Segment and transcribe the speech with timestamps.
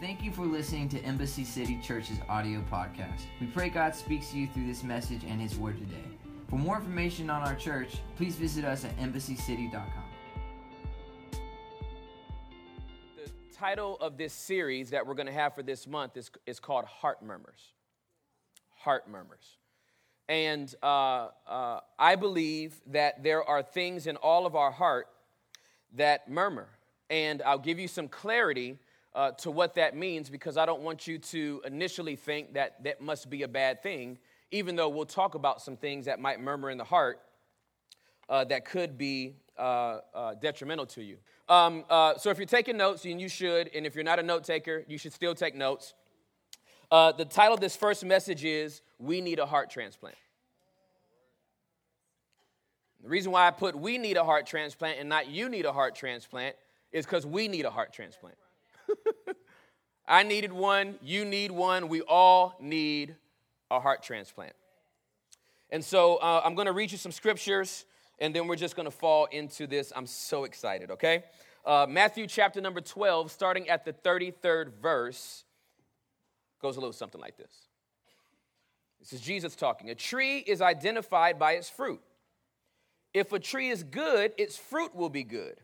[0.00, 3.20] Thank you for listening to Embassy City Church's audio podcast.
[3.38, 6.02] We pray God speaks to you through this message and His Word today.
[6.48, 9.82] For more information on our church, please visit us at embassycity.com.
[13.14, 16.60] The title of this series that we're going to have for this month is, is
[16.60, 17.60] called Heart Murmurs.
[18.76, 19.58] Heart Murmurs.
[20.30, 25.08] And uh, uh, I believe that there are things in all of our heart
[25.92, 26.68] that murmur.
[27.10, 28.78] And I'll give you some clarity
[29.14, 33.00] uh, to what that means because I don't want you to initially think that that
[33.00, 34.18] must be a bad thing,
[34.50, 37.20] even though we'll talk about some things that might murmur in the heart
[38.28, 41.16] uh, that could be uh, uh detrimental to you.
[41.48, 44.22] Um, uh, so if you're taking notes, and you should, and if you're not a
[44.22, 45.94] note taker, you should still take notes.
[46.90, 50.16] Uh, the title of this first message is We Need a Heart Transplant.
[53.02, 55.72] The reason why I put we need a heart transplant and not you need a
[55.72, 56.56] heart transplant
[56.92, 58.36] is because we need a heart transplant.
[60.10, 63.14] I needed one, you need one, we all need
[63.70, 64.54] a heart transplant.
[65.70, 67.84] And so uh, I'm going to read you some scriptures
[68.18, 69.92] and then we're just going to fall into this.
[69.94, 71.22] I'm so excited, okay?
[71.64, 75.44] Uh, Matthew chapter number 12, starting at the 33rd verse,
[76.60, 77.52] goes a little something like this.
[78.98, 79.90] This is Jesus talking.
[79.90, 82.00] A tree is identified by its fruit.
[83.14, 85.60] If a tree is good, its fruit will be good.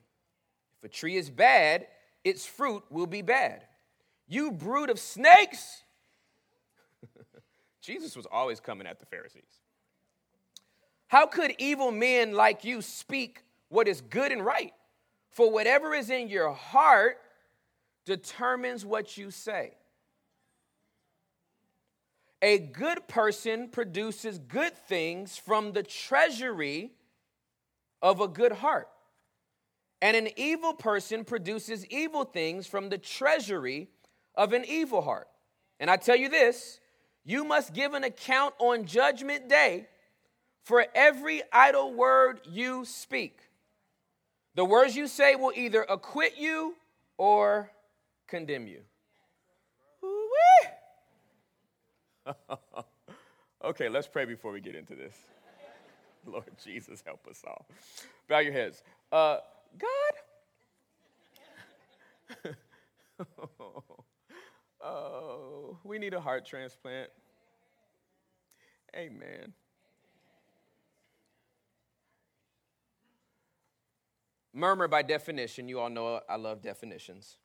[0.78, 1.88] If a tree is bad,
[2.22, 3.64] its fruit will be bad.
[4.28, 5.84] You brood of snakes!
[7.80, 9.60] Jesus was always coming at the Pharisees.
[11.08, 14.72] How could evil men like you speak what is good and right?
[15.30, 17.18] For whatever is in your heart
[18.04, 19.74] determines what you say.
[22.42, 26.92] A good person produces good things from the treasury
[28.02, 28.88] of a good heart.
[30.02, 33.88] And an evil person produces evil things from the treasury
[34.36, 35.28] of an evil heart.
[35.80, 36.80] And I tell you this
[37.24, 39.88] you must give an account on judgment day
[40.62, 43.40] for every idle word you speak.
[44.54, 46.74] The words you say will either acquit you
[47.18, 47.70] or
[48.26, 48.80] condemn you.
[53.64, 55.14] okay, let's pray before we get into this.
[56.26, 57.66] Lord Jesus, help us all.
[58.28, 58.82] Bow your heads.
[59.12, 59.38] Uh,
[59.78, 60.12] God,
[64.86, 67.10] oh, we need a heart transplant.
[68.94, 69.52] Amen.
[74.54, 77.36] Murmur, by definition, you all know I love definitions.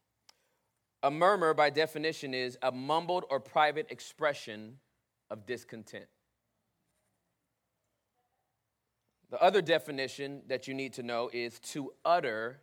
[1.03, 4.77] A murmur, by definition, is a mumbled or private expression
[5.29, 6.05] of discontent.
[9.29, 12.61] The other definition that you need to know is to utter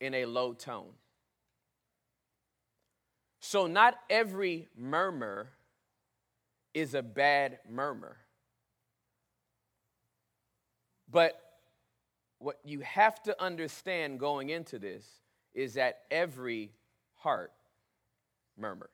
[0.00, 0.92] in a low tone.
[3.44, 5.48] So, not every murmur
[6.72, 8.16] is a bad murmur.
[11.10, 11.38] But
[12.38, 15.04] what you have to understand going into this
[15.54, 16.70] is that every
[17.16, 17.52] heart
[18.56, 18.88] murmurs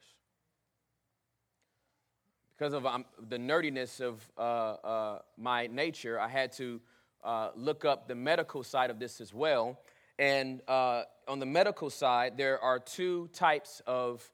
[2.57, 6.81] because of um, the nerdiness of uh, uh, my nature, I had to
[7.23, 9.79] uh, look up the medical side of this as well.
[10.19, 14.29] And uh, on the medical side, there are two types of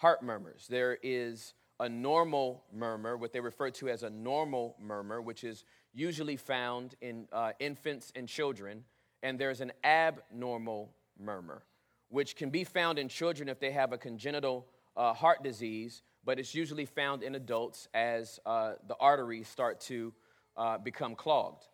[0.00, 0.66] heart murmurs.
[0.68, 5.64] There is a normal murmur, what they refer to as a normal murmur, which is
[5.94, 8.84] usually found in uh, infants and children.
[9.22, 11.64] And there's an abnormal murmur,
[12.08, 14.66] which can be found in children if they have a congenital
[14.96, 20.12] uh, heart disease but it's usually found in adults as uh, the arteries start to
[20.56, 21.64] uh, become clogged.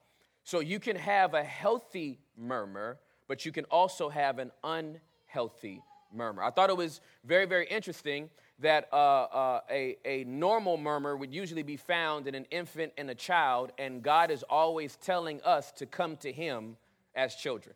[0.45, 5.83] So you can have a healthy murmur, but you can also have an unhealthy
[6.15, 6.43] murmur.
[6.43, 11.33] I thought it was very, very interesting that uh, uh a, a normal murmur would
[11.33, 15.73] usually be found in an infant and a child, and God is always telling us
[15.73, 16.77] to come to Him
[17.15, 17.75] as children.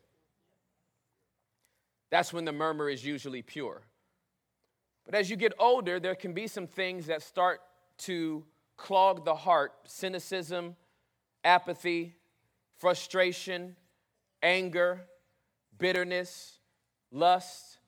[2.10, 3.82] That's when the murmur is usually pure.
[5.04, 7.60] But as you get older, there can be some things that start
[7.98, 8.44] to
[8.76, 10.76] clog the heart cynicism,
[11.44, 12.16] apathy,
[12.78, 13.76] frustration,
[14.42, 15.02] anger,
[15.78, 16.58] bitterness,
[17.10, 17.79] lust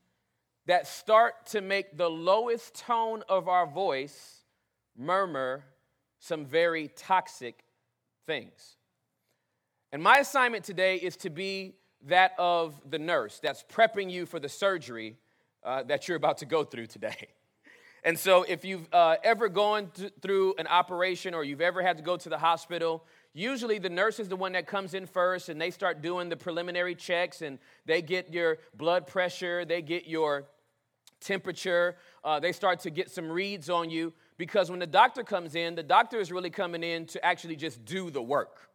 [0.66, 4.44] that start to make the lowest tone of our voice
[4.96, 5.64] murmur
[6.18, 7.64] some very toxic
[8.26, 8.76] things.
[9.90, 11.74] And my assignment today is to be
[12.06, 15.16] that of the nurse that's prepping you for the surgery
[15.64, 17.28] uh, that you're about to go through today.
[18.04, 21.98] And so, if you've uh, ever gone th- through an operation or you've ever had
[21.98, 25.48] to go to the hospital, usually the nurse is the one that comes in first
[25.48, 30.06] and they start doing the preliminary checks and they get your blood pressure, they get
[30.06, 30.44] your
[31.22, 31.96] temperature.
[32.24, 35.74] Uh, they start to get some reads on you because when the doctor comes in,
[35.74, 38.68] the doctor is really coming in to actually just do the work.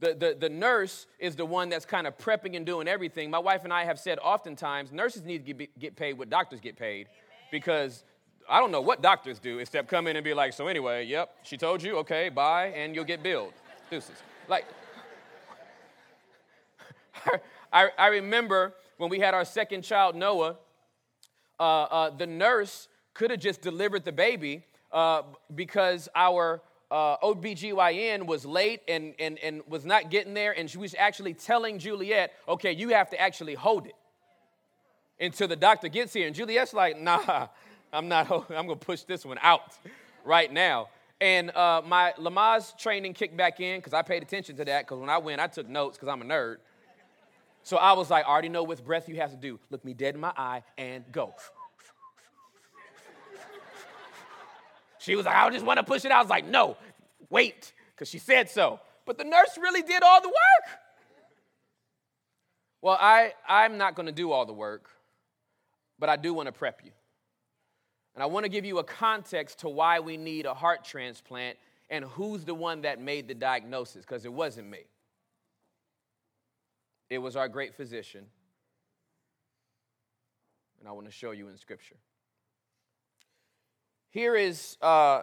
[0.00, 3.30] The, the, the nurse is the one that's kind of prepping and doing everything.
[3.30, 6.60] My wife and I have said oftentimes nurses need to get, get paid what doctors
[6.60, 7.08] get paid
[7.50, 8.04] because
[8.50, 11.36] I don't know what doctors do except come in and be like, so anyway, yep,
[11.44, 13.52] she told you, okay, bye, and you'll get billed.
[13.90, 14.16] Deuces.
[14.48, 14.66] Like,
[17.72, 20.56] I, I remember when we had our second child, Noah,
[21.60, 25.22] uh, uh, the nurse could have just delivered the baby uh,
[25.54, 26.60] because our
[26.90, 31.34] uh, OBGYN was late and, and, and was not getting there, and she was actually
[31.34, 33.94] telling Juliet, okay, you have to actually hold it
[35.20, 36.26] until the doctor gets here.
[36.26, 37.46] And Juliet's like, nah,
[37.92, 39.76] I'm not, I'm gonna push this one out
[40.24, 40.88] right now.
[41.20, 44.98] And uh, my Lamaze training kicked back in because I paid attention to that because
[44.98, 46.56] when I went, I took notes because I'm a nerd.
[47.62, 49.60] So I was like, I already know what breath you have to do.
[49.68, 51.34] Look me dead in my eye and go.
[54.98, 56.18] She was like, I just want to push it out.
[56.18, 56.76] I was like, no,
[57.30, 58.80] wait, because she said so.
[59.06, 60.80] But the nurse really did all the work.
[62.82, 64.90] Well, I, I'm not going to do all the work,
[65.98, 66.92] but I do want to prep you.
[68.14, 71.56] And I want to give you a context to why we need a heart transplant
[71.88, 74.80] and who's the one that made the diagnosis, because it wasn't me.
[77.08, 78.24] It was our great physician.
[80.78, 81.96] And I want to show you in Scripture.
[84.10, 85.22] Here is uh,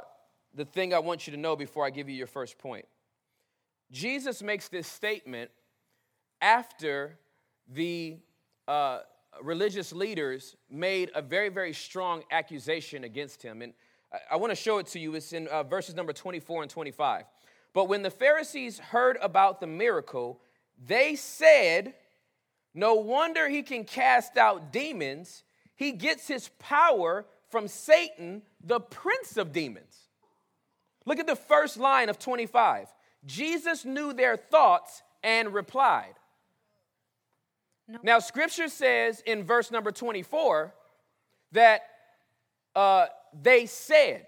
[0.54, 2.86] the thing I want you to know before I give you your first point.
[3.92, 5.52] Jesus makes this statement
[6.42, 7.18] after
[7.70, 8.18] the
[8.68, 9.00] uh,
[9.42, 13.62] religious leaders made a very, very strong accusation against him.
[13.62, 13.74] And
[14.12, 15.16] I, I want to show it to you.
[15.16, 17.26] It's in uh, verses number 24 and 25.
[17.74, 20.40] But when the Pharisees heard about the miracle,
[20.84, 21.94] they said,
[22.74, 25.44] No wonder he can cast out demons.
[25.76, 29.96] He gets his power from Satan, the prince of demons.
[31.06, 32.88] Look at the first line of 25.
[33.26, 36.16] Jesus knew their thoughts and replied.
[37.88, 38.00] No.
[38.04, 40.74] Now, scripture says in verse number 24
[41.54, 41.82] that
[42.76, 44.28] uh, they said.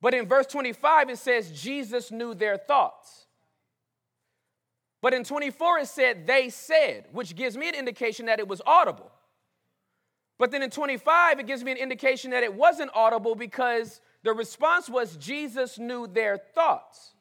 [0.00, 3.26] But in verse 25, it says Jesus knew their thoughts.
[5.02, 8.62] But in 24, it said they said, which gives me an indication that it was
[8.66, 9.10] audible.
[10.38, 14.32] But then in 25, it gives me an indication that it wasn't audible because the
[14.32, 17.14] response was Jesus knew their thoughts.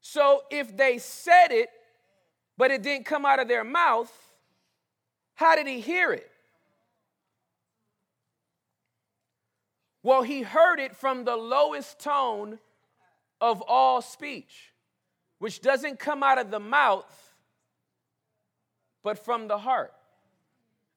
[0.00, 1.68] So if they said it,
[2.58, 4.12] but it didn't come out of their mouth,
[5.36, 6.30] how did he hear it?
[10.02, 12.58] Well, he heard it from the lowest tone
[13.40, 14.72] of all speech,
[15.38, 17.34] which doesn't come out of the mouth,
[19.04, 19.92] but from the heart.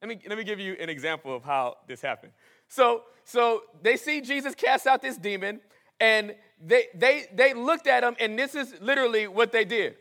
[0.02, 2.34] Let me, let me give you an example of how this happened.
[2.68, 5.62] So, so they see Jesus cast out this demon,
[6.00, 9.98] and they, they, they looked at him, and this is literally what they did.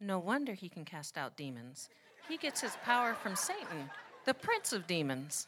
[0.00, 1.88] No wonder he can cast out demons.
[2.28, 3.90] He gets his power from Satan,
[4.24, 5.46] the prince of demons.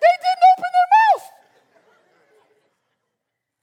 [0.00, 1.30] They didn't open their mouth.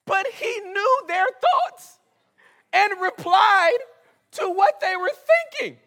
[0.06, 2.00] But he knew their thoughts
[2.72, 3.80] and replied
[4.32, 5.12] to what they were
[5.60, 5.78] thinking.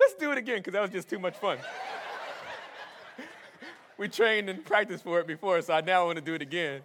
[0.00, 1.58] Let's do it again because that was just too much fun.
[4.02, 6.80] We trained and practiced for it before, so I now want to do it again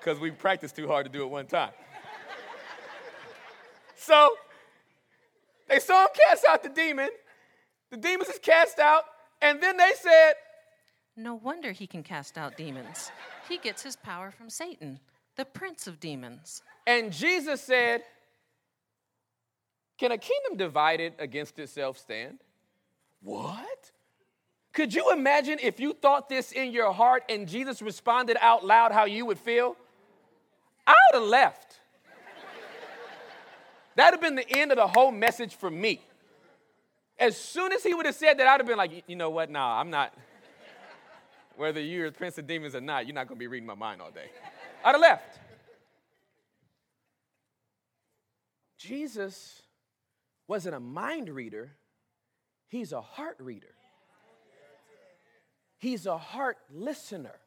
[0.00, 1.70] because we practiced too hard to do it one time.
[3.94, 4.30] so
[5.68, 7.08] they saw him cast out the demon.
[7.90, 9.04] The demons is cast out,
[9.40, 10.32] and then they said,
[11.16, 13.12] No wonder he can cast out demons.
[13.48, 14.98] He gets his power from Satan,
[15.36, 16.62] the prince of demons.
[16.84, 18.02] And Jesus said,
[19.98, 22.38] can a kingdom divided against itself stand?
[23.22, 23.92] What?
[24.76, 28.92] Could you imagine if you thought this in your heart and Jesus responded out loud
[28.92, 29.74] how you would feel?
[30.86, 31.80] I would have left.
[33.94, 36.02] That'd have been the end of the whole message for me.
[37.18, 39.50] As soon as he would have said that, I'd have been like, you know what?
[39.50, 40.12] Nah, I'm not.
[41.56, 44.02] Whether you're prince of demons or not, you're not going to be reading my mind
[44.02, 44.28] all day.
[44.84, 45.38] I'd have left.
[48.76, 49.62] Jesus
[50.46, 51.72] wasn't a mind reader,
[52.68, 53.75] he's a heart reader.
[55.86, 57.38] He's a heart listener.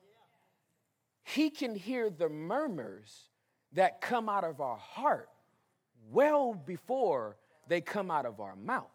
[1.26, 3.28] He can hear the murmurs
[3.74, 5.28] that come out of our heart
[6.10, 7.36] well before
[7.68, 8.86] they come out of our mouth.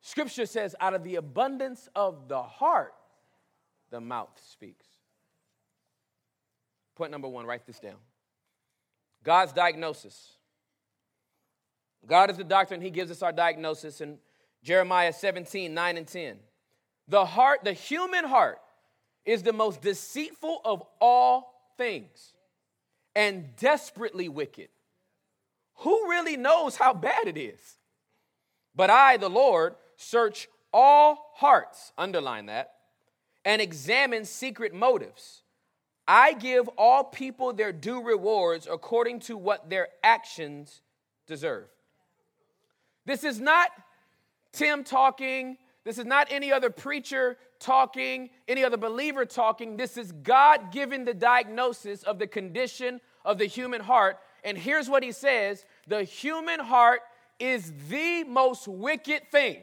[0.00, 2.94] Scripture says, out of the abundance of the heart,
[3.90, 4.86] the mouth speaks.
[6.94, 7.98] Point number one, write this down.
[9.22, 10.38] God's diagnosis.
[12.06, 14.16] God is the doctor, and He gives us our diagnosis in
[14.62, 16.38] Jeremiah 17, 9 and 10.
[17.08, 18.58] The heart, the human heart,
[19.24, 22.34] is the most deceitful of all things
[23.14, 24.68] and desperately wicked.
[25.76, 27.76] Who really knows how bad it is?
[28.74, 32.72] But I, the Lord, search all hearts, underline that,
[33.44, 35.42] and examine secret motives.
[36.06, 40.80] I give all people their due rewards according to what their actions
[41.26, 41.68] deserve.
[43.04, 43.70] This is not
[44.52, 45.58] Tim talking.
[45.84, 49.76] This is not any other preacher talking, any other believer talking.
[49.76, 54.18] This is God giving the diagnosis of the condition of the human heart.
[54.44, 57.00] And here's what he says the human heart
[57.38, 59.58] is the most wicked thing.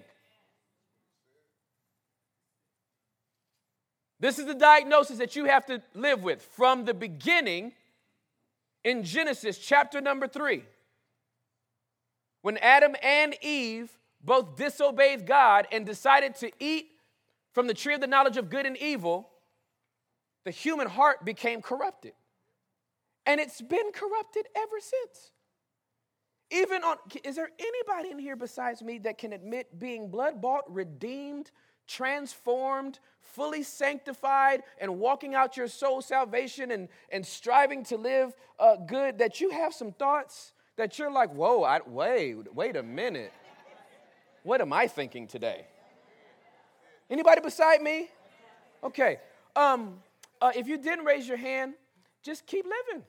[4.19, 7.71] This is the diagnosis that you have to live with from the beginning
[8.83, 10.63] in Genesis chapter number three.
[12.41, 13.89] When Adam and Eve
[14.23, 16.91] both disobeyed God and decided to eat
[17.53, 19.29] from the tree of the knowledge of good and evil,
[20.45, 22.13] the human heart became corrupted.
[23.25, 25.31] And it's been corrupted ever since.
[26.51, 30.63] Even on, is there anybody in here besides me that can admit being blood bought,
[30.67, 31.51] redeemed,
[31.87, 38.77] transformed, fully sanctified, and walking out your soul salvation and, and striving to live uh,
[38.77, 43.33] good, that you have some thoughts that you're like, whoa, I, wait, wait a minute.
[44.43, 45.65] What am I thinking today?
[47.09, 48.09] Anybody beside me?
[48.83, 49.19] Okay.
[49.55, 50.01] Um,
[50.41, 51.73] uh, if you didn't raise your hand,
[52.23, 53.03] just keep living.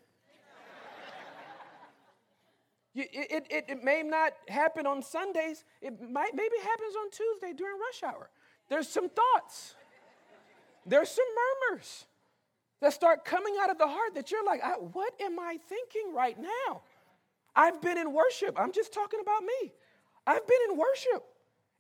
[2.93, 5.65] You, it, it, it may not happen on Sundays.
[5.81, 8.31] It might maybe happens on Tuesday during rush hour.
[8.69, 9.77] There's some thoughts.
[10.85, 11.25] There's some
[11.71, 12.07] murmurs
[12.81, 14.61] that start coming out of the heart that you're like,
[14.93, 16.83] what am I thinking right now?
[17.55, 18.59] I've been in worship.
[18.59, 19.73] I'm just talking about me.
[20.27, 21.25] I've been in worship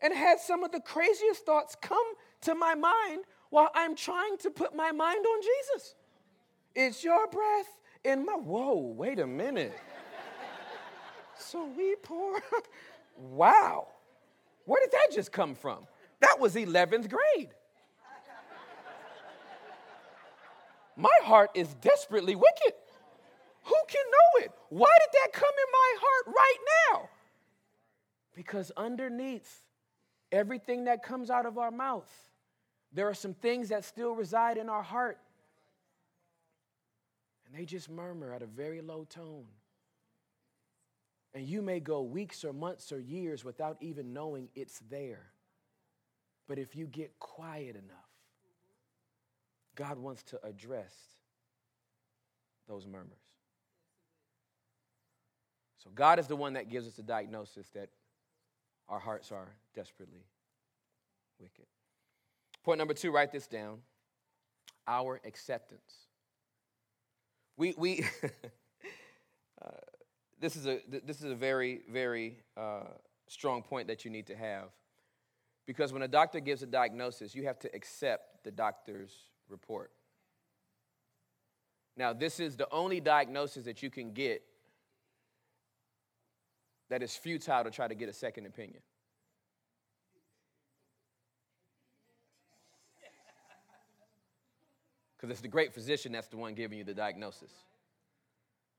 [0.01, 2.05] and had some of the craziest thoughts come
[2.43, 5.95] to my mind while I'm trying to put my mind on Jesus.
[6.75, 7.69] It's your breath
[8.05, 8.33] in my.
[8.33, 9.79] Whoa, wait a minute.
[11.39, 12.41] so we pour.
[13.17, 13.89] wow.
[14.65, 15.87] Where did that just come from?
[16.21, 17.51] That was 11th grade.
[20.97, 22.75] My heart is desperately wicked.
[23.65, 24.53] Who can know it?
[24.69, 26.59] Why did that come in my heart right
[26.93, 27.09] now?
[28.35, 29.65] Because underneath
[30.31, 32.11] everything that comes out of our mouth,
[32.93, 35.19] there are some things that still reside in our heart.
[37.47, 39.47] And they just murmur at a very low tone.
[41.35, 45.27] And you may go weeks or months or years without even knowing it's there.
[46.49, 48.11] But if you get quiet enough,
[49.77, 50.93] God wants to address
[52.69, 53.19] those murmurs.
[55.79, 57.89] So God is the one that gives us the diagnosis that
[58.91, 60.27] our hearts are desperately
[61.41, 61.65] wicked.
[62.65, 63.79] Point number two, write this down
[64.87, 66.09] our acceptance.
[67.57, 68.05] We, we
[69.63, 69.69] uh,
[70.41, 72.85] this, is a, this is a very, very uh,
[73.29, 74.65] strong point that you need to have.
[75.67, 79.13] Because when a doctor gives a diagnosis, you have to accept the doctor's
[79.49, 79.93] report.
[81.97, 84.43] Now, this is the only diagnosis that you can get
[86.91, 88.83] that is futile to try to get a second opinion.
[95.17, 97.53] Because it's the great physician that's the one giving you the diagnosis.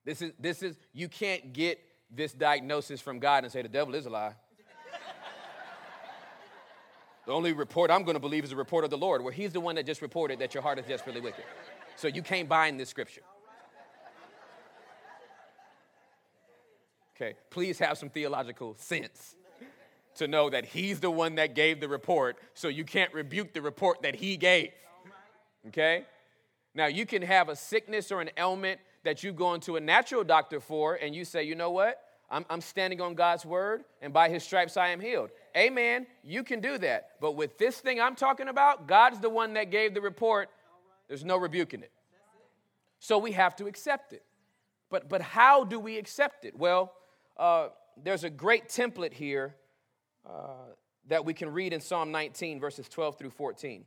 [0.03, 3.93] This is, this is, you can't get this diagnosis from God and say the devil
[3.95, 4.33] is a lie.
[7.27, 9.53] the only report I'm going to believe is the report of the Lord, where He's
[9.53, 11.45] the one that just reported that your heart is desperately wicked.
[11.95, 13.21] So you can't bind this scripture.
[17.21, 19.35] Okay, please have some theological sense
[20.15, 23.61] to know that he's the one that gave the report, so you can't rebuke the
[23.61, 24.71] report that he gave.
[25.67, 26.05] Okay?
[26.73, 30.23] Now, you can have a sickness or an ailment that you go into a natural
[30.23, 32.01] doctor for, and you say, you know what?
[32.27, 35.29] I'm, I'm standing on God's word, and by his stripes I am healed.
[35.55, 36.07] Amen.
[36.23, 37.11] You can do that.
[37.21, 40.49] But with this thing I'm talking about, God's the one that gave the report.
[41.07, 41.91] There's no rebuking it.
[42.99, 44.23] So we have to accept it.
[44.89, 46.57] But, but how do we accept it?
[46.57, 46.93] Well,
[47.41, 47.69] uh,
[48.01, 49.55] there's a great template here
[50.29, 50.69] uh,
[51.07, 53.83] that we can read in Psalm 19, verses 12 through 14.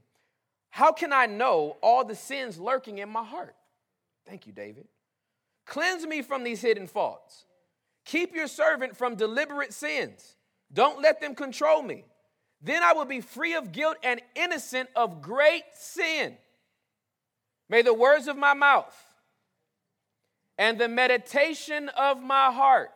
[0.70, 3.54] How can I know all the sins lurking in my heart?
[4.26, 4.88] Thank you, David.
[5.66, 7.46] Cleanse me from these hidden faults.
[8.04, 10.34] Keep your servant from deliberate sins.
[10.72, 12.04] Don't let them control me.
[12.60, 16.36] Then I will be free of guilt and innocent of great sin.
[17.68, 18.96] May the words of my mouth
[20.58, 22.90] and the meditation of my heart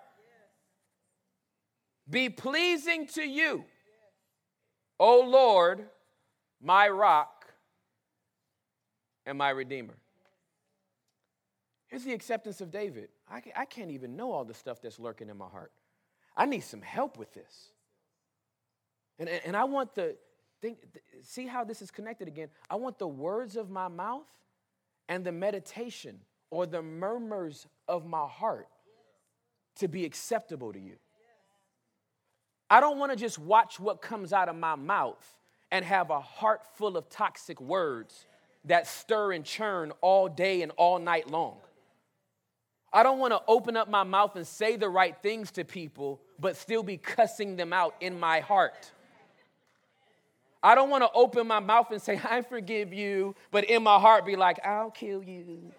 [2.09, 3.65] be pleasing to you,
[4.99, 5.87] O Lord,
[6.61, 7.47] my rock
[9.27, 9.95] and my redeemer.
[11.89, 13.09] Here's the acceptance of David.
[13.31, 15.73] I, I can't even know all the stuff that's lurking in my heart.
[16.37, 17.71] I need some help with this.
[19.19, 20.17] And, and I want the,
[20.61, 20.79] think,
[21.23, 22.49] see how this is connected again.
[22.71, 24.29] I want the words of my mouth
[25.09, 28.69] and the meditation or the murmurs of my heart
[29.77, 30.97] to be acceptable to you.
[32.71, 35.25] I don't want to just watch what comes out of my mouth
[35.71, 38.27] and have a heart full of toxic words
[38.65, 41.59] that stir and churn all day and all night long.
[42.93, 46.21] I don't want to open up my mouth and say the right things to people,
[46.39, 48.91] but still be cussing them out in my heart.
[50.63, 53.99] I don't want to open my mouth and say, I forgive you, but in my
[53.99, 55.73] heart be like, I'll kill you.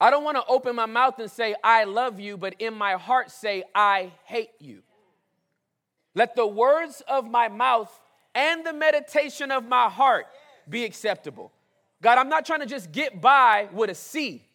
[0.00, 2.94] I don't want to open my mouth and say, I love you, but in my
[2.94, 4.82] heart say, I hate you.
[6.14, 7.90] Let the words of my mouth
[8.34, 10.26] and the meditation of my heart
[10.68, 11.52] be acceptable.
[12.02, 14.46] God, I'm not trying to just get by with a C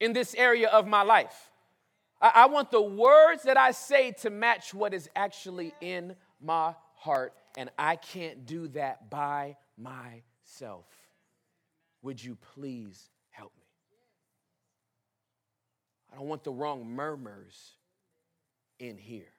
[0.00, 1.50] in this area of my life.
[2.20, 6.74] I, I want the words that I say to match what is actually in my
[6.94, 10.86] heart, and I can't do that by myself.
[12.02, 13.08] Would you please?
[16.12, 17.72] I don't want the wrong murmurs
[18.78, 19.32] in here.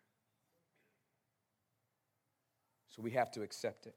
[2.89, 3.95] So we have to accept it.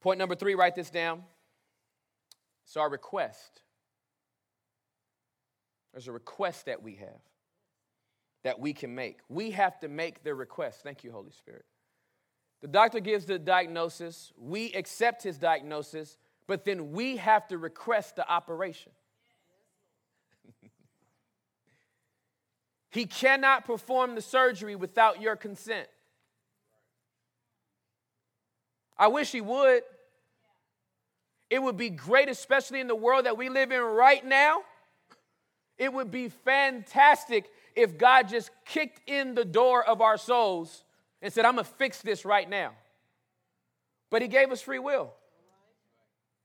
[0.00, 1.24] Point number three, write this down.
[2.64, 3.62] It's our request.
[5.92, 7.20] There's a request that we have
[8.44, 9.18] that we can make.
[9.28, 10.82] We have to make the request.
[10.82, 11.64] Thank you, Holy Spirit.
[12.60, 18.16] The doctor gives the diagnosis, we accept his diagnosis, but then we have to request
[18.16, 18.92] the operation.
[22.98, 25.86] He cannot perform the surgery without your consent.
[28.98, 29.82] I wish he would.
[31.48, 34.62] It would be great, especially in the world that we live in right now.
[35.78, 40.82] It would be fantastic if God just kicked in the door of our souls
[41.22, 42.72] and said, I'm going to fix this right now.
[44.10, 45.12] But He gave us free will.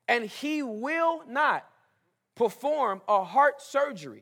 [0.08, 1.66] And He will not
[2.36, 4.22] perform a heart surgery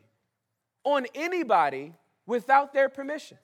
[0.85, 1.93] on anybody
[2.25, 3.37] without their permission.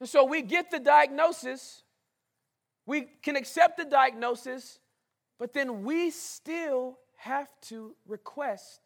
[0.00, 1.82] And so we get the diagnosis
[2.86, 4.78] we can accept the diagnosis,
[5.38, 8.80] but then we still have to request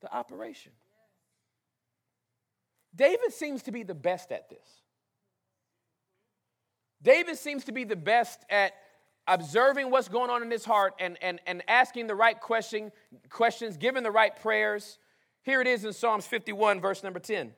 [0.00, 0.72] the operation.
[2.94, 4.82] David seems to be the best at this.
[7.02, 8.72] David seems to be the best at
[9.26, 12.92] observing what's going on in his heart and, and, and asking the right question,
[13.28, 14.98] questions, giving the right prayers.
[15.42, 17.52] Here it is in Psalms 51, verse number 10.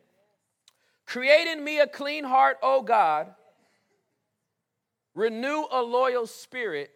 [1.05, 3.35] Create in me a clean heart, O God
[5.15, 6.91] Renew a loyal spirit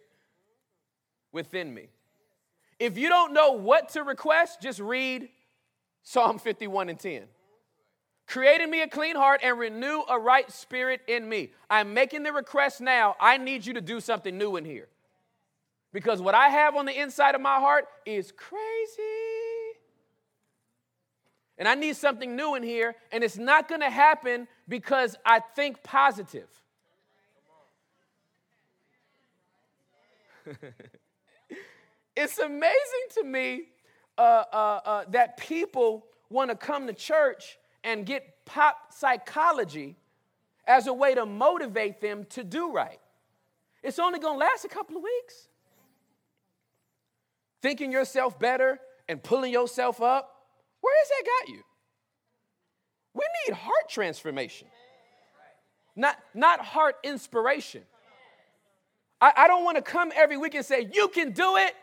[1.31, 1.89] within me.
[2.79, 5.29] If you don't know what to request, just read
[6.03, 7.23] Psalm 51 and 10.
[8.27, 11.51] Create in me a clean heart and renew a right spirit in me.
[11.69, 13.15] I'm making the request now.
[13.19, 14.87] I need you to do something new in here.
[15.93, 19.26] Because what I have on the inside of my heart is crazy.
[21.57, 25.81] And I need something new in here, and it's not gonna happen because I think
[25.83, 26.47] positive.
[32.15, 33.63] it's amazing to me
[34.17, 39.95] uh, uh, uh, that people want to come to church and get pop psychology
[40.65, 42.99] as a way to motivate them to do right.
[43.83, 45.47] It's only going to last a couple of weeks.
[47.61, 50.36] Thinking yourself better and pulling yourself up,
[50.87, 51.63] where has that got you?
[53.13, 54.67] We need heart transformation,
[55.95, 57.81] not, not heart inspiration.
[59.19, 61.73] I, I don't want to come every week and say, You can do it.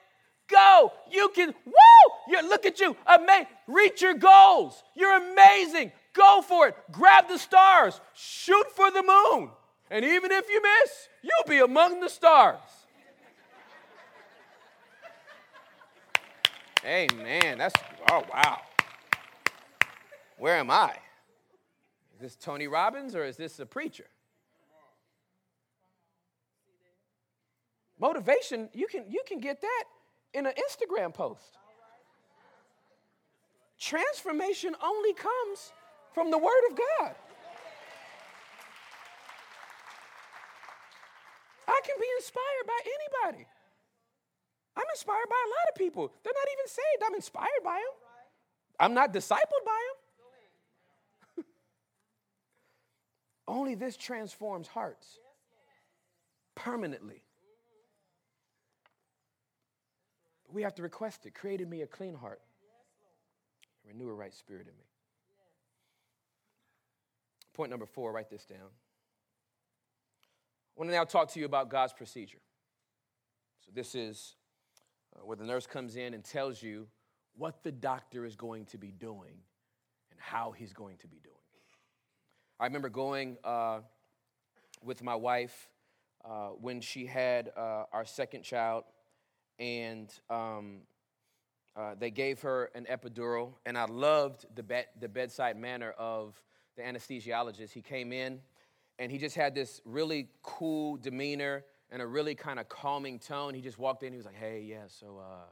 [0.49, 0.93] Go.
[1.11, 2.13] You can, woo!
[2.29, 2.97] You look at you.
[3.07, 3.47] Amazing.
[3.67, 4.83] Reach your goals.
[4.95, 5.91] You're amazing.
[6.13, 6.77] Go for it.
[6.93, 8.01] Grab the stars.
[8.15, 9.51] Shoot for the moon.
[9.91, 12.61] And even if you miss, you'll be among the stars.
[16.85, 17.59] Amen.
[17.59, 17.75] That's
[18.11, 18.61] oh wow.
[20.45, 20.93] Where am I?
[22.13, 24.05] Is this Tony Robbins or is this a preacher?
[27.99, 29.85] Motivation, you can, you can get that
[30.35, 31.57] in an Instagram post.
[33.81, 35.73] Transformation only comes
[36.13, 37.15] from the Word of God.
[41.67, 43.47] I can be inspired by anybody.
[44.77, 46.13] I'm inspired by a lot of people.
[46.23, 47.03] They're not even saved.
[47.07, 47.95] I'm inspired by them.
[48.79, 50.04] I'm not discipled by them.
[53.47, 55.19] Only this transforms hearts
[56.55, 57.23] permanently.
[60.51, 61.35] We have to request it.
[61.35, 62.41] Created me a clean heart,
[63.87, 64.85] renew a right spirit in me.
[67.55, 68.59] Point number four, write this down.
[70.77, 72.41] I want to now talk to you about God's procedure.
[73.61, 74.35] So, this is
[75.15, 76.89] uh, where the nurse comes in and tells you
[77.37, 79.39] what the doctor is going to be doing
[80.11, 81.35] and how he's going to be doing.
[82.61, 83.81] I remember going uh,
[84.83, 85.71] with my wife
[86.25, 88.85] uh, when she had uh, our second child,
[89.59, 90.81] and um,
[91.77, 96.41] uh, they gave her an epidural, and I loved the, be- the bedside manner of
[96.77, 97.73] the anesthesiologist.
[97.73, 98.41] He came in,
[98.99, 103.55] and he just had this really cool demeanor and a really kind of calming tone.
[103.55, 104.13] He just walked in.
[104.13, 104.85] He was like, "Hey, yeah.
[104.87, 105.47] So uh,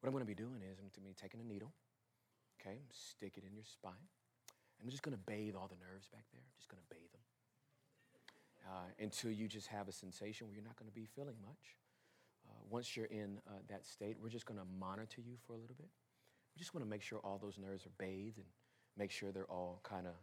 [0.00, 1.72] what I'm going to be doing is I'm going to be taking a needle,
[2.60, 3.92] okay, stick it in your spine.
[4.82, 6.42] I'm just going to bathe all the nerves back there.
[6.42, 7.22] I'm just going to bathe them
[8.66, 11.78] uh, until you just have a sensation where you're not going to be feeling much.
[12.48, 15.58] Uh, once you're in uh, that state, we're just going to monitor you for a
[15.58, 15.88] little bit.
[16.54, 18.46] We just want to make sure all those nerves are bathed and
[18.98, 20.14] make sure they're all kind of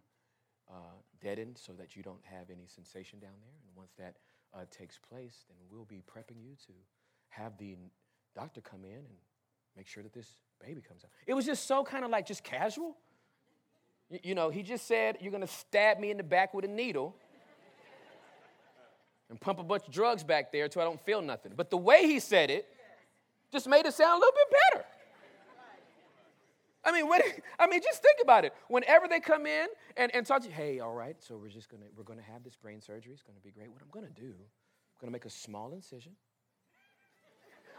[0.69, 3.55] uh, deadened so that you don't have any sensation down there.
[3.63, 4.17] And once that
[4.53, 6.73] uh, takes place, then we'll be prepping you to
[7.29, 7.77] have the
[8.35, 9.17] doctor come in and
[9.75, 11.09] make sure that this baby comes out.
[11.25, 12.97] It was just so kind of like just casual.
[14.23, 16.67] You, know, he just said, You're going to stab me in the back with a
[16.67, 17.15] needle
[19.29, 21.53] and pump a bunch of drugs back there until I don't feel nothing.
[21.55, 22.67] But the way he said it
[23.51, 24.85] just made it sound a little bit better.
[26.83, 27.11] I mean,
[27.59, 28.53] I mean, just think about it.
[28.67, 29.67] Whenever they come in
[29.97, 32.43] and, and talk to you, hey, all right, so we're just gonna we're gonna have
[32.43, 33.13] this brain surgery.
[33.13, 33.71] It's gonna be great.
[33.71, 36.13] What I'm gonna do, I'm gonna make a small incision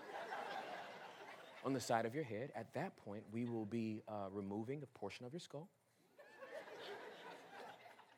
[1.64, 2.52] on the side of your head.
[2.54, 5.68] At that point, we will be uh, removing a portion of your skull.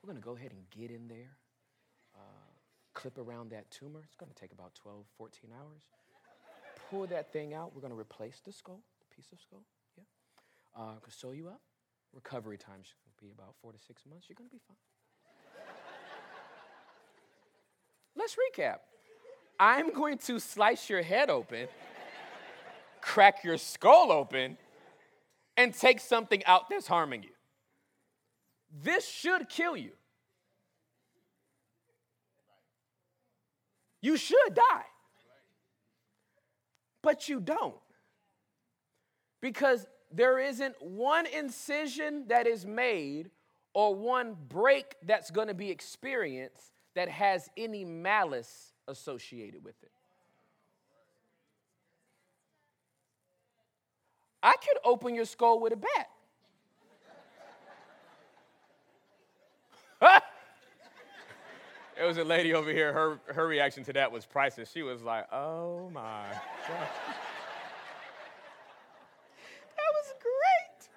[0.03, 1.37] We're gonna go ahead and get in there,
[2.15, 2.51] uh,
[2.95, 4.01] clip around that tumor.
[4.05, 5.83] It's gonna take about 12, 14 hours.
[6.91, 7.75] Pull that thing out.
[7.75, 9.65] We're gonna replace the skull, the piece of skull
[9.97, 10.05] Yeah.
[10.75, 11.61] uh, sew you up.
[12.13, 14.29] Recovery time should be about four to six months.
[14.29, 14.77] You're going to be fine.
[18.15, 18.81] Let's recap.
[19.59, 21.69] I'm going to slice your head open,
[23.01, 24.59] crack your skull open,
[25.57, 27.31] and take something out that's harming you.
[28.81, 29.93] This should kill you.
[34.01, 34.85] You should die.
[37.03, 37.75] But you don't.
[39.41, 43.31] Because there isn't one incision that is made
[43.75, 49.91] or one break that's going to be experienced that has any malice associated with it.
[54.43, 56.11] I could open your skull with a bat.
[61.97, 64.71] there was a lady over here, her, her reaction to that was priceless.
[64.73, 66.27] She was like, oh my
[66.69, 66.89] God.
[69.77, 70.89] That was great.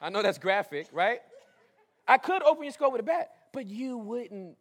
[0.00, 1.20] I know that's graphic, right?
[2.08, 4.56] I could open your skull with a bat, but you wouldn't,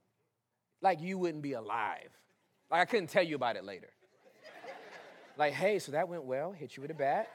[0.82, 2.10] like, you wouldn't be alive.
[2.70, 3.90] Like, I couldn't tell you about it later.
[5.38, 7.28] Like, hey, so that went well, hit you with a bat.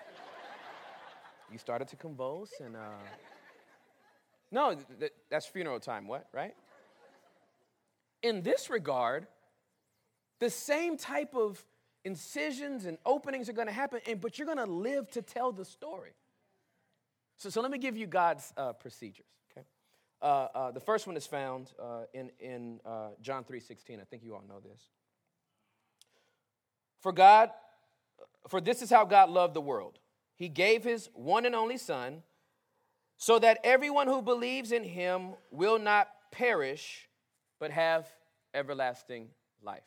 [1.51, 2.90] You started to convulse, and, uh,
[4.51, 6.55] no, th- th- that's funeral time, what, right?
[8.23, 9.27] In this regard,
[10.41, 11.65] the same type of
[12.05, 16.13] incisions and openings are gonna happen, and, but you're gonna live to tell the story.
[17.37, 19.27] So, so let me give you God's uh, procedures.
[19.51, 19.67] Okay,
[20.23, 24.01] uh, uh, the first one is found uh, in in uh, John three sixteen.
[24.01, 24.81] I think you all know this.
[27.01, 27.51] For God,
[28.49, 29.99] for this is how God loved the world.
[30.35, 32.23] He gave His one and only Son,
[33.16, 37.09] so that everyone who believes in Him will not perish,
[37.59, 38.07] but have
[38.55, 39.29] everlasting
[39.62, 39.83] life.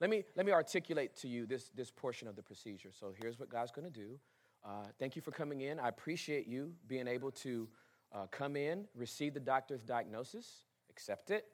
[0.00, 2.90] Let me, let me articulate to you this, this portion of the procedure.
[2.92, 4.18] So here's what God's going to do.
[4.64, 5.78] Uh, thank you for coming in.
[5.78, 7.68] I appreciate you being able to
[8.12, 11.46] uh, come in, receive the doctor's diagnosis, accept it,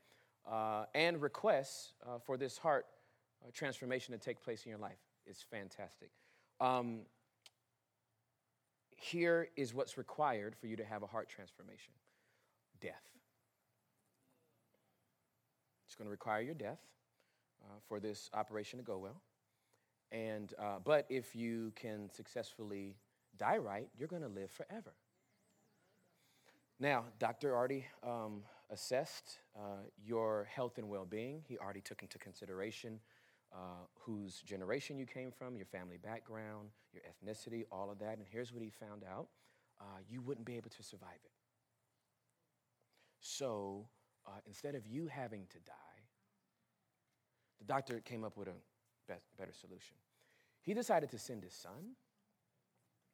[0.50, 2.86] uh, and request uh, for this heart
[3.44, 4.98] uh, transformation to take place in your life.
[5.26, 6.10] It's fantastic.
[6.60, 7.00] Um,
[8.96, 11.92] here is what's required for you to have a heart transformation
[12.80, 13.02] death.
[15.86, 16.80] It's going to require your death
[17.62, 19.22] uh, for this operation to go well.
[20.12, 22.96] And, uh, but if you can successfully
[23.38, 24.92] die right, you're going to live forever.
[26.78, 31.42] Now, doctor already um, assessed uh, your health and well being.
[31.48, 33.00] He already took into consideration
[33.56, 38.18] uh, whose generation you came from, your family background, your ethnicity, all of that.
[38.18, 39.28] And here's what he found out
[39.80, 41.30] uh, you wouldn't be able to survive it.
[43.20, 43.86] So
[44.26, 45.72] uh, instead of you having to die,
[47.58, 49.96] the doctor came up with a better solution.
[50.60, 51.94] He decided to send his son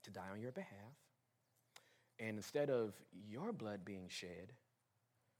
[0.02, 0.96] to die on your behalf.
[2.18, 4.52] And instead of your blood being shed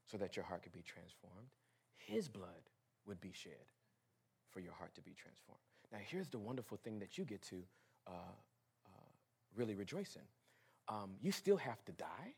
[0.09, 1.49] so that your heart could be transformed,
[1.97, 2.69] his blood
[3.05, 3.51] would be shed
[4.53, 5.61] for your heart to be transformed.
[5.91, 7.63] Now, here's the wonderful thing that you get to
[8.07, 8.89] uh, uh,
[9.55, 10.93] really rejoice in.
[10.95, 12.33] Um, you still have to die,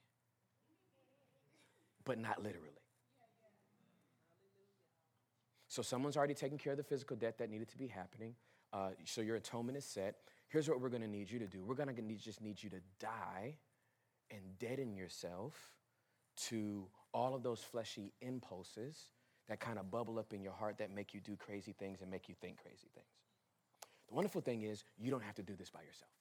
[2.03, 2.69] but not literally.
[5.67, 8.35] So, someone's already taken care of the physical debt that needed to be happening.
[8.71, 10.15] Uh, so, your atonement is set.
[10.47, 12.69] Here's what we're going to need you to do we're going to just need you
[12.69, 13.55] to die
[14.31, 15.53] and deaden yourself
[16.35, 19.11] to all of those fleshy impulses
[19.47, 22.09] that kind of bubble up in your heart that make you do crazy things and
[22.09, 23.07] make you think crazy things.
[24.07, 26.11] The wonderful thing is, you don't have to do this by yourself.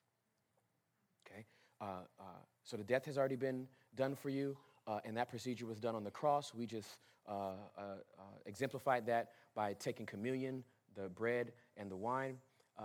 [1.27, 1.45] Okay?
[1.81, 2.25] Uh, uh,
[2.63, 4.57] so the death has already been done for you,
[4.87, 6.53] uh, and that procedure was done on the cross.
[6.55, 10.63] We just uh, uh, uh, exemplified that by taking communion,
[10.95, 12.39] the bread, and the wine.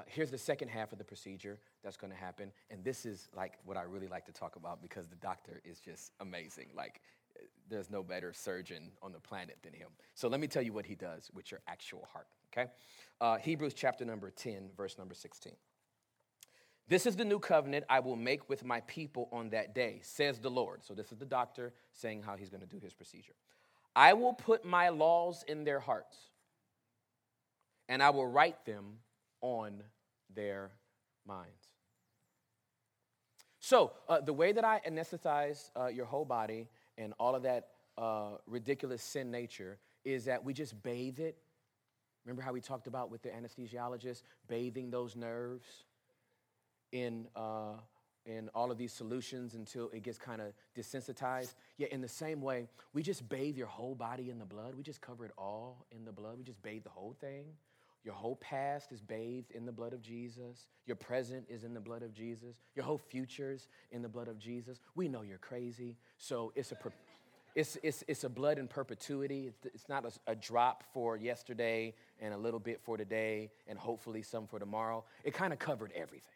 [0.07, 3.53] here's the second half of the procedure that's going to happen, and this is like
[3.65, 6.67] what I really like to talk about because the doctor is just amazing.
[6.75, 7.01] Like
[7.69, 9.89] there's no better surgeon on the planet than him.
[10.15, 12.69] So let me tell you what he does with your actual heart, okay?
[13.21, 15.53] Uh, Hebrews chapter number 10, verse number 16.
[16.87, 20.39] This is the new covenant I will make with my people on that day, says
[20.39, 20.83] the Lord.
[20.83, 23.35] So this is the doctor saying how he's going to do his procedure.
[23.95, 26.17] I will put my laws in their hearts,
[27.87, 28.97] and I will write them
[29.41, 29.83] on
[30.33, 30.71] their
[31.27, 31.69] minds.
[33.59, 37.69] So, uh, the way that I anesthetize uh, your whole body and all of that
[37.97, 41.37] uh, ridiculous sin nature is that we just bathe it.
[42.25, 45.85] Remember how we talked about with the anesthesiologist bathing those nerves
[46.91, 47.73] in, uh,
[48.25, 51.55] in all of these solutions until it gets kind of desensitized?
[51.77, 54.75] Yeah, in the same way, we just bathe your whole body in the blood.
[54.75, 56.37] We just cover it all in the blood.
[56.37, 57.45] We just bathe the whole thing.
[58.03, 60.67] Your whole past is bathed in the blood of Jesus.
[60.85, 62.55] Your present is in the blood of Jesus.
[62.75, 64.79] Your whole future's in the blood of Jesus.
[64.95, 66.77] We know you're crazy, so it's a
[67.55, 69.51] it's, it's, it's a blood in perpetuity.
[69.73, 74.21] It's, not a, a, drop for yesterday and a little bit for today and hopefully
[74.21, 75.03] some for tomorrow.
[75.23, 76.31] It kind of covered everything.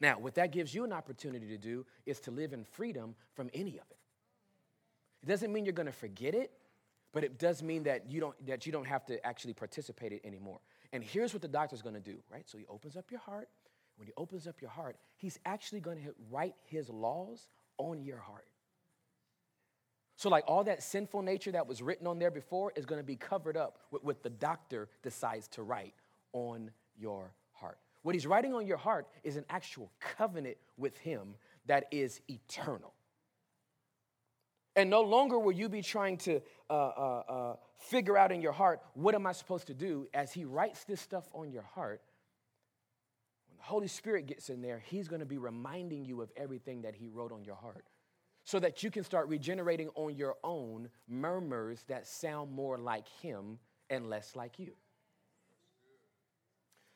[0.00, 3.50] Now, what that gives you an opportunity to do is to live in freedom from
[3.54, 3.98] any of it.
[5.22, 6.52] It doesn't mean you're going to forget it,
[7.12, 10.20] but it does mean that you don't, that you don't have to actually participate it
[10.24, 10.60] anymore.
[10.92, 12.48] And here's what the doctor's gonna do, right?
[12.48, 13.48] So he opens up your heart.
[13.96, 18.46] When he opens up your heart, he's actually gonna write his laws on your heart.
[20.16, 23.16] So, like all that sinful nature that was written on there before is gonna be
[23.16, 25.94] covered up with what the doctor decides to write
[26.32, 27.78] on your heart.
[28.02, 31.34] What he's writing on your heart is an actual covenant with him
[31.66, 32.94] that is eternal.
[34.78, 38.52] And no longer will you be trying to uh, uh, uh, figure out in your
[38.52, 40.06] heart, what am I supposed to do?
[40.14, 42.00] As He writes this stuff on your heart,
[43.48, 46.82] when the Holy Spirit gets in there, He's going to be reminding you of everything
[46.82, 47.86] that He wrote on your heart
[48.44, 53.58] so that you can start regenerating on your own murmurs that sound more like Him
[53.90, 54.74] and less like you.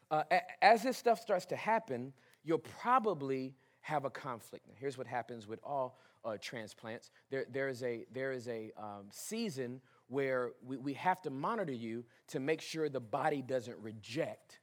[0.09, 0.23] Uh,
[0.63, 2.13] as this stuff starts to happen,
[2.45, 4.69] you'll probably have a conflict.
[4.69, 7.11] Now, here's what happens with all uh, transplants.
[7.31, 11.73] There, there is a, there is a um, season where we, we have to monitor
[11.73, 14.61] you to make sure the body doesn't reject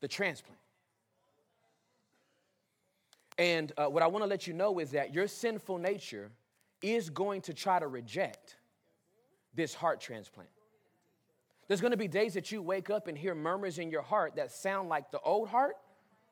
[0.00, 0.60] the transplant.
[3.38, 6.30] And uh, what I want to let you know is that your sinful nature
[6.82, 8.56] is going to try to reject
[9.54, 10.50] this heart transplant.
[11.68, 14.36] There's going to be days that you wake up and hear murmurs in your heart
[14.36, 15.76] that sound like the old heart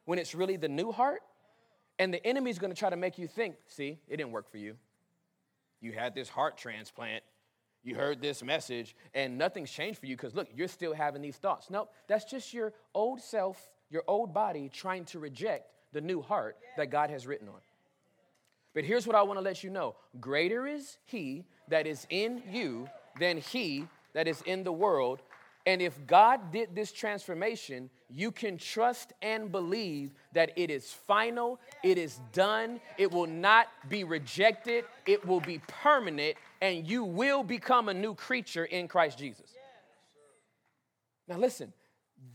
[0.04, 1.20] when it's really the new heart.
[1.98, 4.76] And the enemy's gonna try to make you think, see, it didn't work for you.
[5.80, 7.22] You had this heart transplant,
[7.82, 11.36] you heard this message, and nothing's changed for you because look, you're still having these
[11.36, 11.70] thoughts.
[11.70, 16.56] Nope, that's just your old self, your old body trying to reject the new heart
[16.76, 17.60] that God has written on.
[18.74, 22.88] But here's what I wanna let you know greater is He that is in you
[23.18, 25.22] than He that is in the world.
[25.68, 31.60] And if God did this transformation, you can trust and believe that it is final,
[31.84, 37.42] it is done, it will not be rejected, it will be permanent, and you will
[37.42, 39.52] become a new creature in Christ Jesus.
[41.28, 41.74] Now, listen,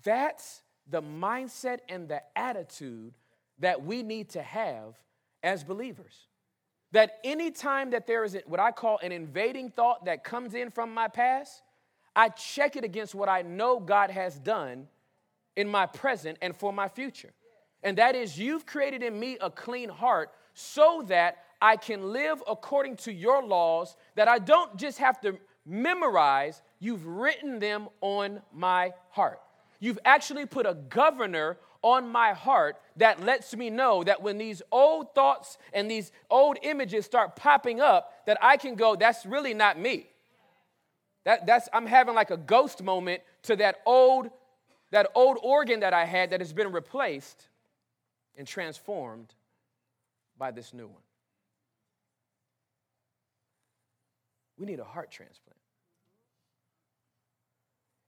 [0.04, 3.16] that's the mindset and the attitude
[3.58, 4.94] that we need to have
[5.42, 6.28] as believers.
[6.92, 10.94] That anytime that there is what I call an invading thought that comes in from
[10.94, 11.63] my past,
[12.16, 14.88] I check it against what I know God has done
[15.56, 17.34] in my present and for my future.
[17.82, 22.44] And that is, you've created in me a clean heart so that I can live
[22.48, 28.42] according to your laws, that I don't just have to memorize, you've written them on
[28.54, 29.40] my heart.
[29.80, 34.62] You've actually put a governor on my heart that lets me know that when these
[34.72, 39.54] old thoughts and these old images start popping up, that I can go, that's really
[39.54, 40.08] not me.
[41.26, 44.30] That, that's, I'm having like a ghost moment to that old,
[44.92, 47.48] that old organ that I had that has been replaced
[48.38, 49.34] and transformed
[50.38, 51.02] by this new one.
[54.58, 55.58] We need a heart transplant.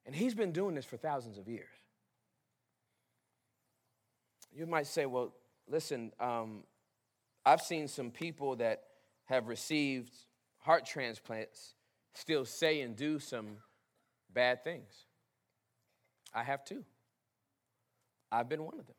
[0.05, 1.65] And he's been doing this for thousands of years.
[4.55, 5.33] You might say, well,
[5.67, 6.63] listen, um,
[7.45, 8.83] I've seen some people that
[9.25, 10.13] have received
[10.59, 11.73] heart transplants
[12.15, 13.57] still say and do some
[14.33, 15.05] bad things.
[16.33, 16.83] I have too.
[18.31, 18.95] I've been one of them.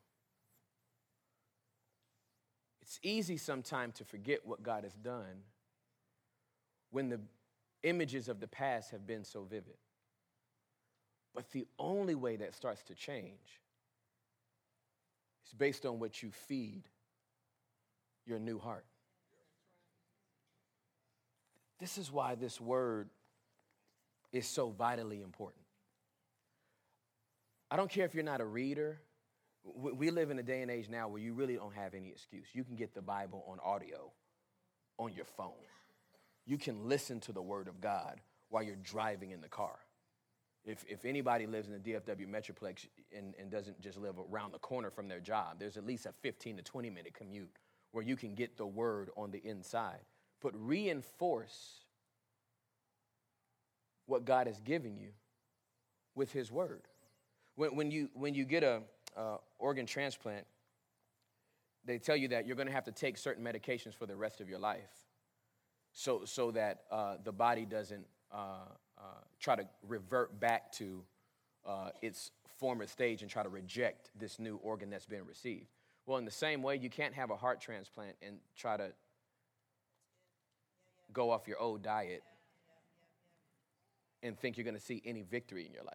[2.82, 5.42] It's easy sometimes to forget what God has done
[6.90, 7.20] when the
[7.82, 9.76] images of the past have been so vivid.
[11.34, 13.60] But the only way that starts to change
[15.46, 16.84] is based on what you feed
[18.24, 18.86] your new heart.
[21.78, 23.10] This is why this word
[24.32, 25.62] is so vitally important.
[27.70, 29.00] I don't care if you're not a reader.
[29.64, 32.46] We live in a day and age now where you really don't have any excuse.
[32.52, 34.12] You can get the Bible on audio
[34.98, 35.52] on your phone.
[36.46, 39.76] You can listen to the Word of God while you're driving in the car.
[40.64, 42.86] If, if anybody lives in the DFW Metroplex
[43.16, 46.12] and, and doesn't just live around the corner from their job, there's at least a
[46.22, 47.50] 15 to 20 minute commute
[47.90, 50.00] where you can get the Word on the inside
[50.46, 51.80] but reinforce
[54.06, 55.08] what God has given you
[56.14, 56.82] with His Word.
[57.56, 58.82] When, when, you, when you get a
[59.16, 60.46] uh, organ transplant,
[61.84, 64.40] they tell you that you're going to have to take certain medications for the rest
[64.40, 64.92] of your life
[65.92, 68.66] so, so that uh, the body doesn't uh,
[68.98, 69.02] uh
[69.40, 71.02] try to revert back to
[71.66, 72.30] uh, its
[72.60, 75.66] former stage and try to reject this new organ that's been received.
[76.06, 78.92] Well, in the same way, you can't have a heart transplant and try to
[81.12, 82.22] go off your old diet
[84.22, 85.94] and think you're going to see any victory in your life.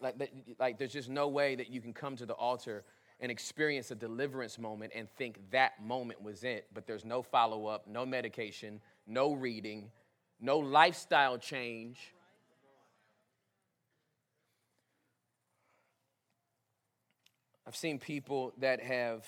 [0.00, 2.84] Like, like, like, there's just no way that you can come to the altar
[3.20, 7.66] and experience a deliverance moment and think that moment was it, but there's no follow
[7.66, 9.90] up, no medication, no reading,
[10.40, 11.98] no lifestyle change.
[17.66, 19.26] I've seen people that have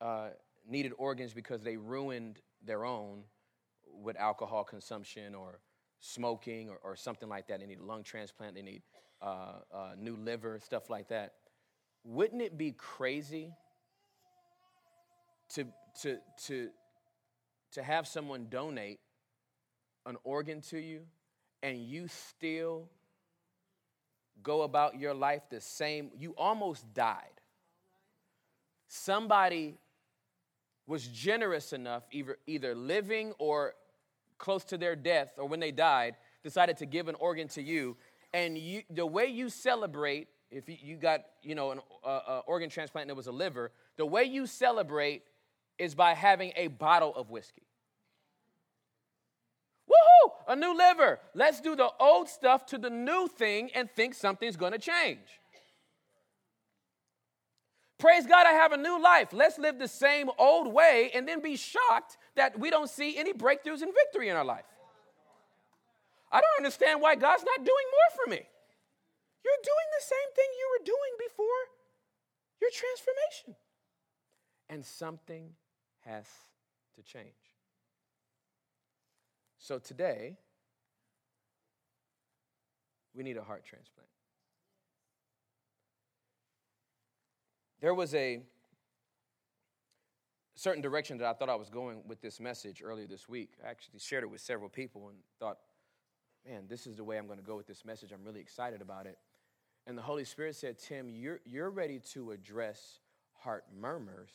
[0.00, 0.28] uh,
[0.68, 3.22] needed organs because they ruined their own
[4.02, 5.60] with alcohol consumption or
[6.00, 7.60] smoking or, or something like that.
[7.60, 8.82] They need lung transplant, they need
[9.20, 11.34] uh, uh, new liver, stuff like that.
[12.04, 13.52] Wouldn't it be crazy
[15.50, 15.66] to,
[16.02, 16.68] to, to,
[17.72, 19.00] to have someone donate
[20.06, 21.02] an organ to you
[21.62, 22.88] and you still
[24.42, 26.10] go about your life the same?
[26.16, 27.24] You almost died.
[28.86, 29.76] Somebody
[30.86, 33.74] was generous enough, either, either living or
[34.38, 37.96] close to their death or when they died, decided to give an organ to you,
[38.32, 42.70] and you, the way you celebrate, if you, got you know an uh, uh, organ
[42.70, 45.22] transplant and it was a liver, the way you celebrate
[45.78, 47.62] is by having a bottle of whiskey.
[49.88, 50.32] Woohoo!
[50.48, 51.18] A new liver.
[51.34, 55.40] Let's do the old stuff to the new thing and think something's going to change.
[57.98, 59.32] Praise God, I have a new life.
[59.32, 63.32] Let's live the same old way and then be shocked that we don't see any
[63.32, 64.64] breakthroughs and victory in our life.
[66.30, 68.40] I don't understand why God's not doing more for me.
[69.44, 71.46] You're doing the same thing you were doing before
[72.60, 73.56] your transformation.
[74.68, 75.50] And something
[76.04, 76.26] has
[76.94, 77.24] to change.
[79.58, 80.36] So today,
[83.14, 84.08] we need a heart transplant.
[87.80, 88.40] There was a
[90.56, 93.52] certain direction that I thought I was going with this message earlier this week.
[93.64, 95.58] I actually shared it with several people and thought,
[96.44, 98.10] man, this is the way I'm going to go with this message.
[98.10, 99.18] I'm really excited about it.
[99.86, 102.98] And the Holy Spirit said, Tim, you're, you're ready to address
[103.32, 104.30] heart murmurs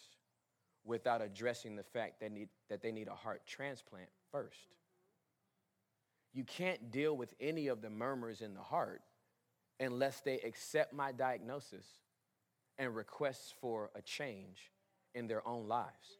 [0.86, 4.76] without addressing the fact that, need, that they need a heart transplant first.
[6.34, 9.02] You can't deal with any of the murmurs in the heart
[9.80, 11.86] unless they accept my diagnosis
[12.78, 14.72] and requests for a change
[15.14, 16.18] in their own lives.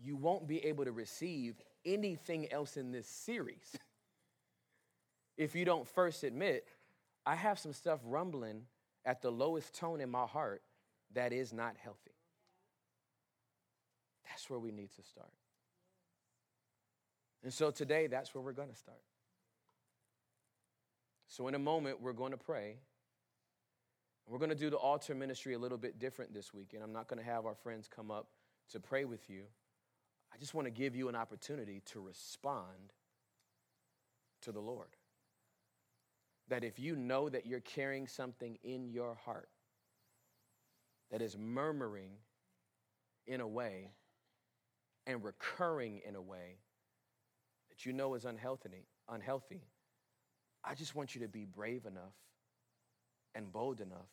[0.00, 3.76] You won't be able to receive anything else in this series
[5.36, 6.66] if you don't first admit,
[7.24, 8.62] I have some stuff rumbling
[9.04, 10.62] at the lowest tone in my heart
[11.14, 12.12] that is not healthy.
[14.28, 15.32] That's where we need to start.
[17.42, 19.00] And so today, that's where we're going to start.
[21.28, 22.76] So, in a moment, we're going to pray.
[24.28, 26.82] We're going to do the altar ministry a little bit different this weekend.
[26.82, 28.28] I'm not going to have our friends come up
[28.70, 29.42] to pray with you.
[30.34, 32.92] I just want to give you an opportunity to respond
[34.42, 34.88] to the Lord.
[36.48, 39.48] That if you know that you're carrying something in your heart
[41.12, 42.10] that is murmuring
[43.26, 43.92] in a way
[45.06, 46.58] and recurring in a way
[47.68, 49.62] that you know is unhealthy, unhealthy,
[50.64, 52.14] I just want you to be brave enough
[53.36, 54.08] and bold enough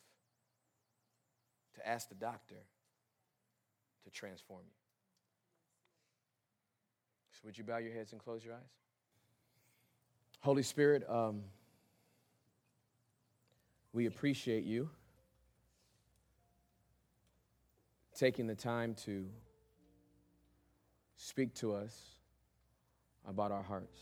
[1.76, 2.58] to ask the doctor
[4.04, 4.76] to transform you.
[7.32, 8.60] So, would you bow your heads and close your eyes?
[10.42, 11.42] Holy Spirit, um,
[13.94, 14.90] we appreciate you
[18.14, 19.26] taking the time to
[21.16, 21.98] speak to us
[23.26, 23.98] about our hearts.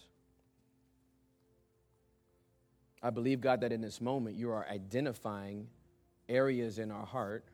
[3.04, 5.68] I believe, God, that in this moment you are identifying
[6.30, 7.45] areas in our heart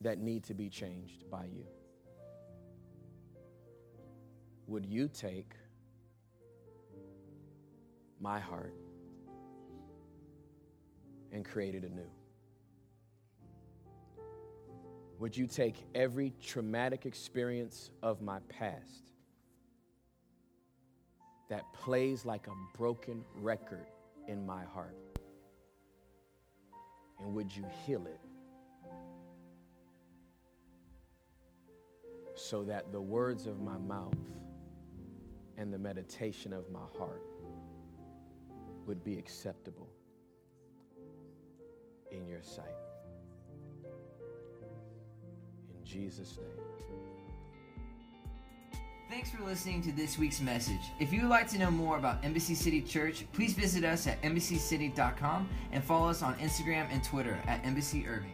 [0.00, 1.64] that need to be changed by you.
[4.66, 5.52] Would you take
[8.20, 8.74] my heart
[11.32, 12.10] and create it anew?
[15.18, 19.12] Would you take every traumatic experience of my past
[21.48, 23.86] that plays like a broken record
[24.28, 24.96] in my heart?
[27.20, 28.20] And would you heal it
[32.34, 34.14] so that the words of my mouth
[35.56, 37.22] and the meditation of my heart
[38.86, 39.88] would be acceptable
[42.10, 42.66] in your sight?
[45.70, 47.15] In Jesus' name.
[49.08, 50.90] Thanks for listening to this week's message.
[50.98, 54.20] If you would like to know more about Embassy City Church, please visit us at
[54.22, 58.32] embassycity.com and follow us on Instagram and Twitter at Embassy Irving.